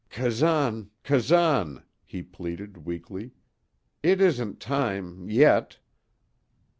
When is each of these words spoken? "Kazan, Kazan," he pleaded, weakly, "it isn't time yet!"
"Kazan, 0.09 0.89
Kazan," 1.03 1.83
he 2.03 2.23
pleaded, 2.23 2.87
weakly, 2.87 3.33
"it 4.01 4.19
isn't 4.19 4.59
time 4.59 5.29
yet!" 5.29 5.77